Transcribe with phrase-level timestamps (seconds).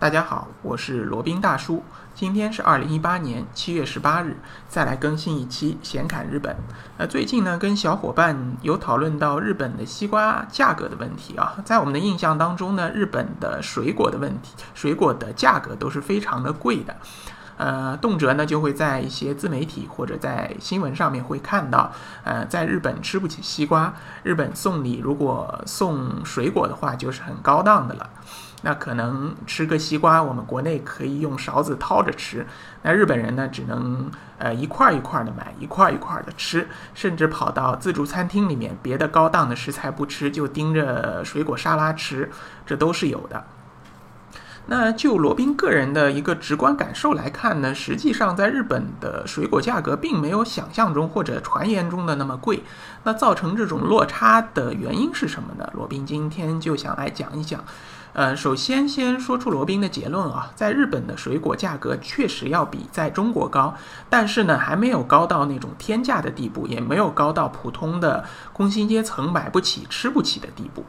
[0.00, 1.84] 大家好，我是罗宾大叔。
[2.14, 4.34] 今天是二零一八年七月十八日，
[4.66, 6.56] 再来更新一期闲侃日本。
[6.96, 11.54] 那，最近呢，跟小伙伴有讨论到日本的西瓜价格的问题啊。
[11.66, 16.96] 在我们的印象当中呢，日本的水果的问题，水果的价格都是非常的贵的。
[17.60, 21.92] 呃，动辄呢就会在一些自媒体或者在新闻上面会看到，
[22.24, 28.08] 呃，在日本吃不起西瓜，日本送礼如果送水果的话，就是很高档的了。
[28.62, 32.46] 那可能吃个西瓜，我们国内可以用勺子掏着吃，
[32.82, 42.30] 那日本人呢，只能呃一块一块的买，一块一块的吃，甚至跑到自助餐厅里面，别的高档的食材不吃，就盯着水果沙拉吃，
[42.64, 43.44] 这都是有的。
[44.66, 52.62] 那就罗宾个人的一个直观感受来看呢，实际上在日本的水果价格并没有想象中或者传言中的那么贵。
[53.02, 55.68] 那造成这种落差的原因是什么呢？
[55.74, 57.64] 罗宾今天就想来讲一讲。
[58.12, 63.74] 呃，首先先说出罗宾的结论啊，在日本的水果价格确实要比在中国高，
[64.08, 70.84] 但是呢，还没有高到那种天价的地步，也没有高到普通的工薪阶层买不起、吃不起的地步。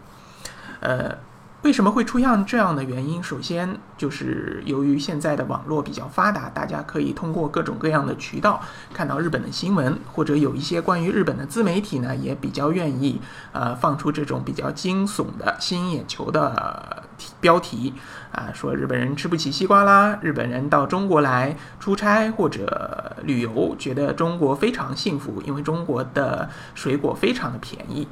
[0.81, 1.17] 呃。
[1.63, 3.21] 为什么会出现这样的原因？
[3.21, 8.59] 首先就是由于现在的网络比较发达，大家可以通过各种各样的渠道
[8.91, 17.03] 看到日本的新闻，或者有一些关于日本的自媒体呢，也比较愿意呃放出这种比较惊悚的、吸引眼球的
[17.39, 17.93] 标题
[18.31, 28.07] 啊，说日本人吃不起西瓜啦，日本人到中国来出差或者旅游，觉得中国非常幸福，因为中国的水果非常的便宜。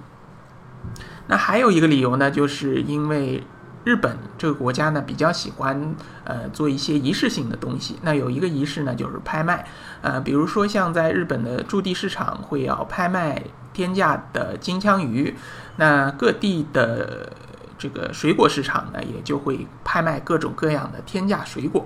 [1.27, 3.43] 那还有一个理由呢，就是因为
[3.83, 7.97] 日本这个国家呢比较喜欢呃做一些仪式性的东西。
[8.01, 9.65] 那有一个仪式呢就是拍卖，
[10.01, 15.35] 呃，比如说像在日本的驻地市场会要拍卖天价的金枪鱼，
[15.77, 17.31] 那各地的
[17.79, 21.83] 这个水果市场呢也就会拍卖各种各样的天价水果。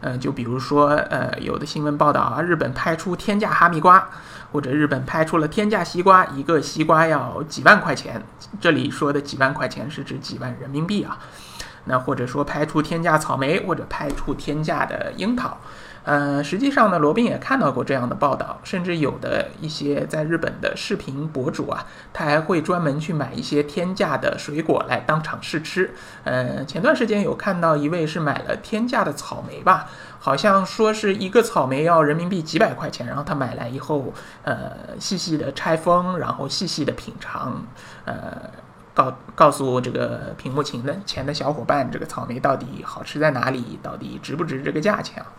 [0.00, 4.08] 呃，就比如说呃有的新闻报道啊，日本拍出天价哈密瓜。
[4.52, 8.22] 或者日本拍出了天价西瓜，一个西瓜要几万块钱，
[8.60, 11.18] 这里说的几万块钱是指几万人民币啊。
[11.86, 15.58] 那或者说拍出天价草莓，或者拍出天价的樱桃。
[16.04, 25.94] 呃，实际上呢，罗宾也看到过这样的报道，甚至有的一些在日本的视频博主啊，他还会专门去买一些天价的水果来当场试吃。
[26.24, 29.88] 呃，前段时间有看到一位是买了天价的草莓吧，
[30.18, 37.64] 好像说是一个草莓要人民币几百块钱，然后他买来以后，呃，细细的拆封，然后细细的品尝，
[38.04, 38.50] 呃，
[38.92, 45.32] 告告诉这个屏幕前的前的小伙伴，这个草莓到底好吃在哪里，到底值不值这个价钱啊？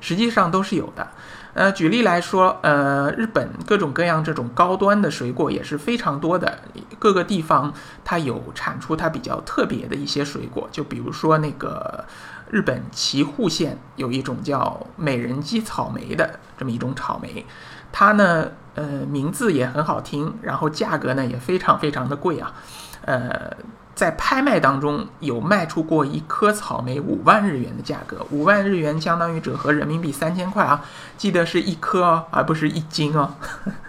[0.00, 1.06] 实际上都是有的，
[1.54, 6.58] 呃，举例来说，呃，日本各种各样这种高端的水果也是非常多的，
[6.98, 7.72] 各个地方
[8.04, 12.04] 它有产出它比较特别的一些水果，就比如说那个
[12.50, 17.44] 日本岐阜县有一种叫美人姬草莓的这么一种草莓，
[17.92, 22.52] 它呢，呃，名字也很好听，然后价格呢也非常非常的贵啊，
[23.04, 23.56] 呃。
[23.94, 30.82] 在拍卖当中有卖出过一颗草莓五万日元的价格，五万日元相当于折合人民币三千块啊，
[31.18, 33.34] 记得是一颗哦，而不是一斤哦。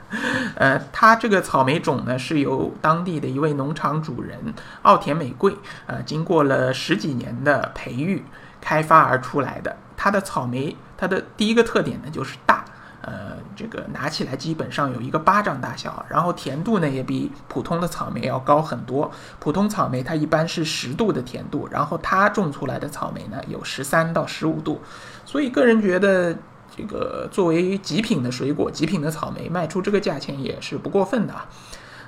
[0.56, 4.38] 呃，它这个草莓种呢是由当地的一位农场主人
[4.81, 8.25] 奥田美贵，呃，经过了十几年的培育
[8.59, 9.78] 开发而出来的。
[9.95, 12.50] 它的草莓，它的第一个特点呢就是大。
[13.01, 19.12] 呃，这个拿起来基本上有一个巴掌大小，然后甜度呢也比普通的草莓要高很多。
[19.39, 24.81] 普通草莓它一般是十度的甜度，然后它种出来的草莓呢有十三到十五度。
[25.25, 26.35] 所以个人觉得，
[26.78, 31.34] 这个作为极品的水果，极品的草莓卖出这个价钱也是不过分的。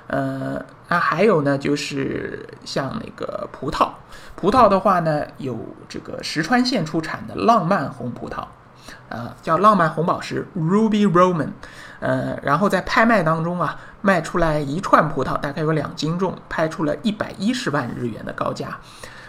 [0.06, 3.88] 呃，那还有呢，就是像那个葡萄，
[4.36, 8.44] 葡萄的话呢，有这个石川县出产的浪漫红葡萄。
[9.08, 11.50] 呃，叫浪漫红宝石 （Ruby Roman），
[12.00, 18.78] 呃，然后在拍卖当中啊，卖出来一串葡萄，大概有两斤重，拍出了一百一十万日元的高价，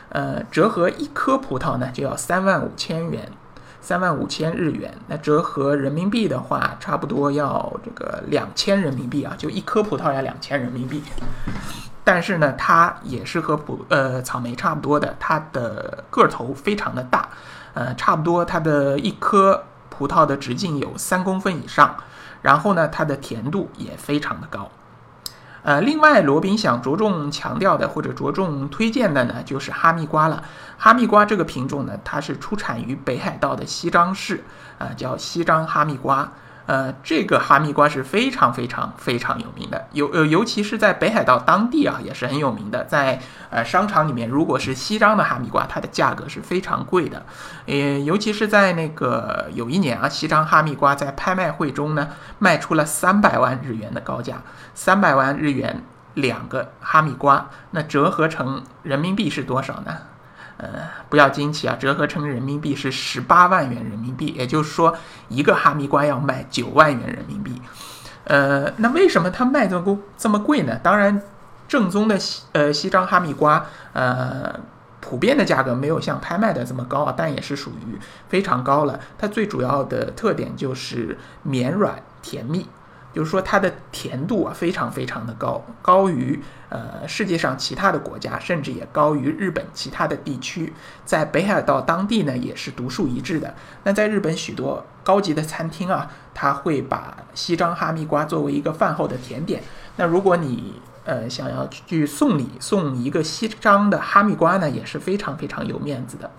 [0.09, 3.31] 呃，折合一颗葡萄呢就要三万五千元，
[3.81, 11.03] 三万五千日元，那折合人民币的话，差不多要这个两千人民币啊，就一颗葡萄要两千人民币。
[12.03, 17.27] 但是呢，它也是和葡呃草莓差不多的，它的个头非常的大。
[17.75, 21.95] 呃，差不多它的一颗葡萄的直径有三公分以上，
[22.41, 24.71] 然后呢，它的甜度也非常的高。
[25.61, 30.43] 呃，另外罗宾想着重强调的或者着重推荐的呢，就是哈密瓜了。
[30.77, 34.43] 哈密瓜这个品种呢，它是出产于北海道的西张市，
[34.77, 36.31] 啊，叫西张哈密瓜。
[36.67, 42.83] 呃，这个哈密瓜是非常非常非常有名的，尤呃，尤其是在北海道当地啊，也是很有名的。
[42.85, 43.21] 在
[43.51, 47.23] 呃商场里面，如果是西张的哈密瓜，它的价格是非常贵的。
[47.67, 52.09] 呃，尤其是在那个有一年啊，西张哈密瓜在拍卖会中呢，
[52.39, 54.41] 卖出了三百万日元的高价，
[54.73, 55.83] 三百万日元
[56.15, 59.95] 两个哈密瓜，那折合成人民币是多少呢？
[60.57, 60.67] 呃，
[61.09, 64.95] 不要惊奇啊，折合成人民币是十八万元人民币，也就是说，
[65.27, 67.61] 一个哈密瓜要卖九万元人民币。
[68.23, 70.79] 呃，那为什么它卖这么这么贵呢？
[70.81, 71.21] 当然，
[71.67, 74.59] 正宗的西呃西张哈密瓜，呃，
[75.01, 77.99] 普遍的价格没有像拍卖的这么高啊，但也是属于
[78.29, 78.99] 非常高了。
[79.17, 82.67] 它最主要的特点就是绵软甜蜜。
[83.15, 90.73] 就是说，它的甜度啊非常非常的高，高于呃世界上其他的国家，甚至也高于日本其他的地区。
[91.05, 93.55] 在北海道当地呢，也是独树一帜的。
[93.85, 99.63] 那在日本许多高级的餐厅啊，他会把西张哈密瓜作为一个饭后的甜点。
[99.95, 106.29] 那如果你呃想要去送礼，送一个西张的哈密瓜呢，也是非常非常有面子的。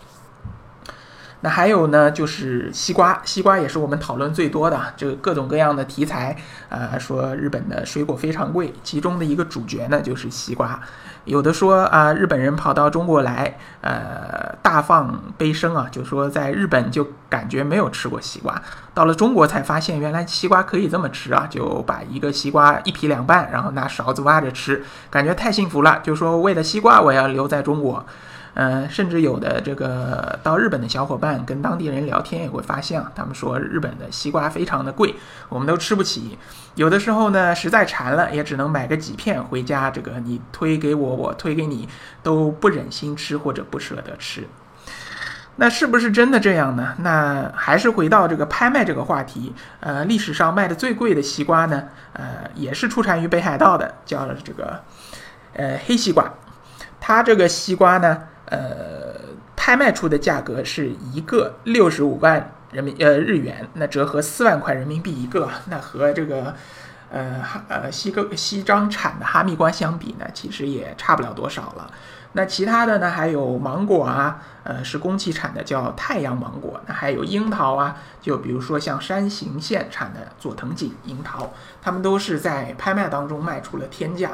[1.41, 6.37] 那还有呢，就是西瓜，西瓜也是我们讨论最多的，这个各种各样的题材，
[6.69, 10.81] 啊，说日本的水果非常贵，其中的一个主角呢就是西瓜。
[11.27, 18.61] 有的说啊，日本人跑到中国来，呃，大放悲声啊，就说在日本就感觉没有吃过西瓜，
[18.95, 28.05] 到了中国才发现原来西瓜可以这么吃啊，就把一个西瓜一劈两半，然后拿勺子挖着吃，感觉太幸福了，就说为了西瓜我要留在中国。
[28.59, 35.15] 嗯，甚至有的这个到日本的小伙伴跟当地人聊天也会发现啊，他们说日本的西瓜非常的贵，
[35.51, 36.39] 我们都吃不起。
[36.75, 39.91] 有的时候呢，实在馋了，也只能买个几片回家。
[39.91, 41.87] 这个你推给我，我推给你，
[42.23, 44.49] 都不忍心吃或者不舍得吃。
[45.57, 46.95] 那是不是真的这样呢？
[47.01, 49.55] 那还是回到这个拍卖这个话题。
[49.81, 54.81] 呃，历史上卖的最贵的西瓜呢，呃，也是出产于北海道的，叫这个
[55.53, 56.33] 呃黑西瓜。
[56.99, 58.23] 它这个西瓜呢？
[58.47, 59.15] 呃，
[59.57, 66.55] 拍卖出的价格是一个六十五万人民呃日元，那折合四万块人民币一个，那和这个
[67.11, 71.91] 呃哈呃西个西张产的哈密瓜相比呢，其实也差不了多少了。
[72.33, 81.51] 那其他的呢，还有芒果啊，呃是宫崎产的叫太阳芒果，那还有樱桃啊，就比如说像山形县产的佐藤锦樱桃，
[81.81, 84.33] 他们都是在拍卖当中卖出了天价。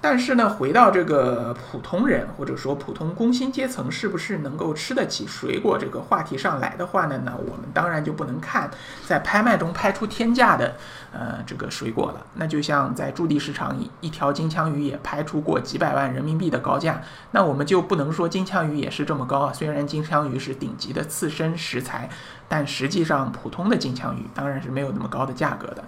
[0.00, 7.20] 但是呢，回到这个普通人或者说普通工薪阶层是不是能够吃得起水果这个话题上来的话呢？
[7.24, 8.70] 那我们当然就不能看
[9.04, 10.76] 在拍卖中拍出天价的
[11.12, 12.24] 呃这个水果了。
[12.34, 17.02] 那就像在驻地市场一一条金枪鱼也拍出过几百万人民币的高价，
[17.32, 19.52] 那我们就不能说金枪鱼也是这么高啊。
[19.52, 22.08] 虽然金枪鱼是顶级的刺身食材，
[22.48, 25.82] 但实际上普通的金枪鱼当然是没有那么高的价格的。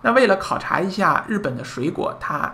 [0.00, 2.52] 那为了考察一下日本的水果，它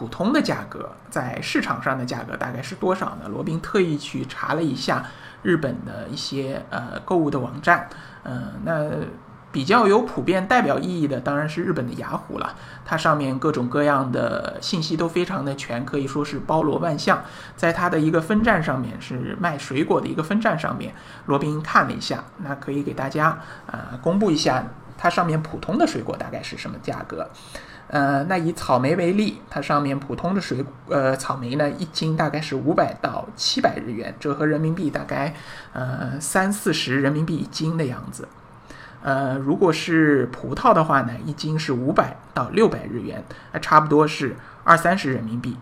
[0.00, 3.28] 普通的价格在市场上的价格大概是多少呢？
[3.28, 5.04] 罗宾特意去查了一下
[5.42, 7.86] 日本的一些呃购物的网站，
[8.24, 8.88] 嗯，那
[9.52, 17.22] 比较有普遍代表意义的当然是日本的雅虎了，它上面各种各样的信息都非常的全，可以说是包罗万象。
[17.54, 20.94] 在它的一个分站上面是卖水果的一个分站上面，
[21.26, 24.64] 罗宾看了一下，那可以给大家啊公布一下
[24.96, 27.28] 它上面普通的水果大概是什么价格。
[27.92, 35.34] 呃，那以草莓为例，它上面普通的水呃草莓呢，一斤大概是五百到七百日元，折合人民币大概
[35.72, 38.28] 呃三四十人民币一斤的样子。
[39.02, 43.24] 呃，如果是葡萄的话呢，一斤是五百到六百日元，
[43.60, 45.56] 差不多是二三十人民币。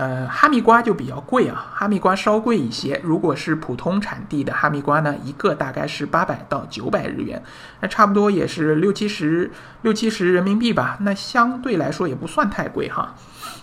[0.00, 2.98] 呃，哈密瓜就比较贵啊，哈密瓜稍贵一些。
[3.04, 7.42] 如果是普通产地的哈密瓜呢，一个大概是八百到九百日元，
[7.80, 9.50] 那差不多也是六七十
[9.82, 10.96] 六七十人民币吧。
[11.00, 13.14] 那相对来说也不算太贵哈。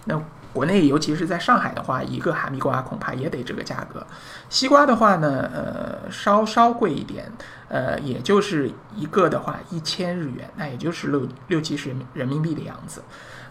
[0.06, 0.22] 那
[0.54, 4.06] 国内尤其是在上海的话，一个哈密瓜恐怕也得这个价格。
[4.50, 7.32] 西瓜的话呢，呃，稍稍贵一点，
[7.70, 13.04] 呃，也就是一个的话一千日元，那也就是六六七十人民币的样子。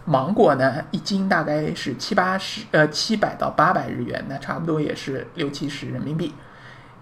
[0.05, 6.33] 芒果呢，一斤大概是七八十，呃，七百到八百日元，那差不多也是六七十人民币。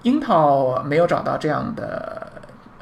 [0.03, 2.34] 樱桃没有找到这样的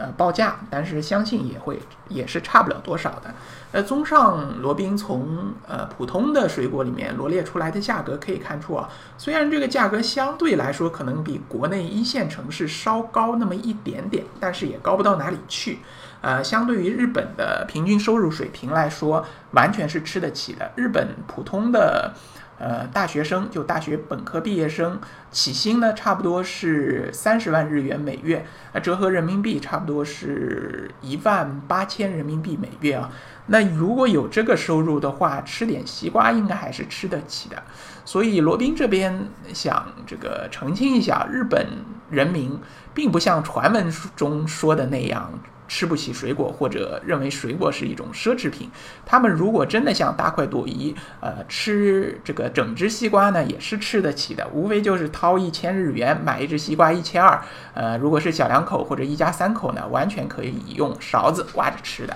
[0.04, 1.80] 呃报价，但是相信也会
[2.10, 3.34] 也是差不了多少的。
[3.72, 15.80] 呃，综上罗宾从呃普通的水果里面罗列出来的价格可以看出啊，虽然这个价格相对来说可能比国内一线城市稍高那么一点点，但是也高不到哪里去。
[16.22, 20.72] 呃，相对于日本的平均收入水平来说，完全是吃得起的。
[20.76, 22.14] 日本普通的，
[22.64, 24.98] 呃，大学生就大学本科毕业生
[25.32, 33.12] 起薪呢，差不多是三十万日元每月，啊，折合人民币差不多是一万八千人民币每月啊。
[33.48, 37.62] 那如果有这个收入的话，吃点西瓜应该还是吃得起的。
[38.06, 41.68] 所以罗宾这边想这个澄清一下，日本
[42.10, 42.58] 人民
[42.94, 45.30] 并不像传闻中说的那样。
[45.74, 48.70] 吃不起水果，或者认为水果是一种奢侈品。
[49.08, 54.48] 他们如果真的想大快朵颐，呃，吃这个整只西瓜呢，也是吃得起的。
[54.54, 57.42] 无非就是掏一千日元买一只西瓜一千二。
[57.74, 62.16] 呃，如果是小两口或者一家三口呢，完全可以用勺子挖着吃的。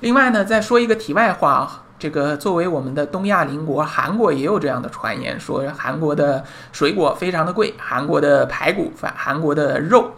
[0.00, 10.12] 另外呢，再说一个题外话，这个作为我们的东亚邻国，韩国也有这样的传言，说韩国的水果非常的贵，韩国的排骨、反韩国的肉。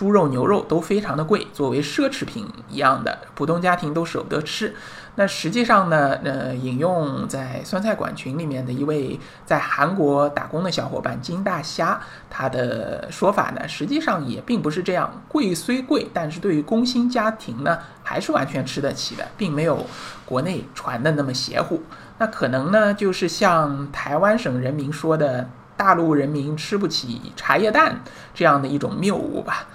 [0.00, 4.74] 猪肉、牛肉都非常的贵，作为奢侈品一样的，普通家庭都舍不得吃。
[5.16, 15.22] 那实际上呢，呃，引用在酸菜馆群里面的一位在韩国打工的小伙伴金大虾，他的说法呢，实际上也并不是这样。
[15.28, 19.84] 贵虽贵，但是对于工薪家庭呢，还是完全吃得起的，并没有
[20.24, 21.82] 国内传的那么邪乎。
[22.16, 28.00] 那可能呢，就是像台湾省人民说的“大陆人民吃不起茶叶蛋”
[28.32, 29.66] 这样的一种谬误吧。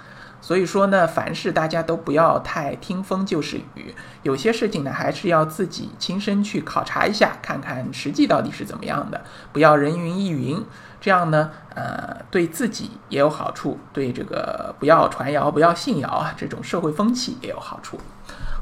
[0.46, 9.20] 所以说呢，凡事大家都不要太听风就是雨，有些事情呢还是要自己亲身去考察一下，看看实际到底是怎么样的，
[9.52, 10.64] 不要人云亦云，
[11.00, 17.98] 这样呢，呃，对自己也有好处，对这个不要传谣、不要信谣啊，这种社会风气也有好处。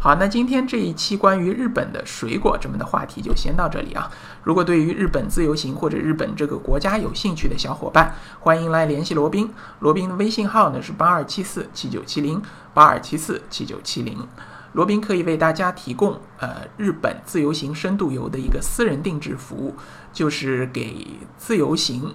[0.04, 4.10] 好，那今天这一期关于日本的水果这么的话题就先到这里啊。
[4.42, 9.48] 如果对于日本自由行或者日本这个国家有兴趣的小伙伴，欢迎来联系罗宾。
[9.78, 12.42] 罗宾的微信号呢是八二七四七九七零
[12.74, 14.28] 八二七四七九七零。
[14.74, 19.74] 罗宾可以为大家提供呃日本自由行深度游的一个私人定制服务，
[20.12, 21.06] 就是给
[21.38, 22.14] 自由行。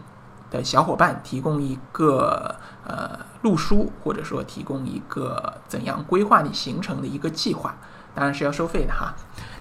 [0.49, 7.75] 的小伙伴提供一个呃路书，或者说提供一个怎样规划你行程的一个计划，
[8.13, 9.13] 当然是要收费的哈。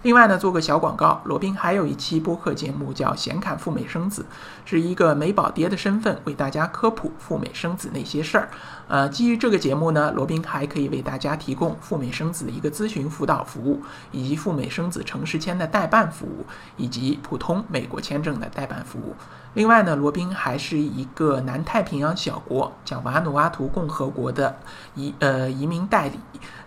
[0.02, 4.22] 另外呢，做个小广告，罗宾还有一期播客节目叫《显侃赴美生子》，
[4.64, 8.48] 是一个美宝爹的身份为大家科普赴美生子那些事儿。
[8.86, 19.16] 呃，基于这个节目呢，罗宾还可以为大家提供赴美生子的一个咨询辅导服务，以及赴美生子城市签的代办服务，以及普通美国签证的代办服务。
[19.54, 24.56] 另外呢，罗宾还是一个南太平洋小国叫瓦努阿图共和国的
[24.94, 26.18] 移呃移民代理，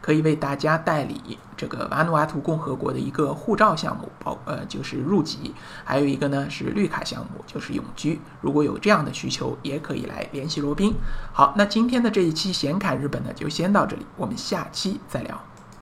[0.02, 5.54] 可以为大家代理这个瓦努阿图共和国的一个护照项目，包呃就是入籍，
[5.86, 8.20] 还有一个呢是绿卡项目，就是永居。
[8.42, 10.94] 如果有这样的需求，也可以来联系罗宾。
[11.32, 15.40] 好，那今天的这一期显侃日本呢，就先到这里，我们下期再聊。